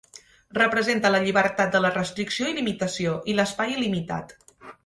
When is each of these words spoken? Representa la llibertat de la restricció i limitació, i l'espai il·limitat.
Representa 0.59 1.11
la 1.11 1.19
llibertat 1.25 1.75
de 1.77 1.83
la 1.85 1.93
restricció 1.97 2.49
i 2.53 2.57
limitació, 2.61 3.15
i 3.35 3.39
l'espai 3.41 3.77
il·limitat. 3.79 4.39